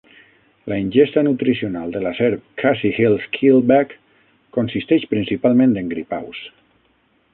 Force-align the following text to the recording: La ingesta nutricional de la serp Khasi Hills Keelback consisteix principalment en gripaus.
La 0.71 0.77
ingesta 0.83 1.21
nutricional 1.27 1.91
de 1.95 2.01
la 2.05 2.13
serp 2.19 2.47
Khasi 2.61 2.91
Hills 2.95 3.27
Keelback 3.37 3.93
consisteix 4.59 5.07
principalment 5.13 5.77
en 5.83 5.93
gripaus. 5.93 6.41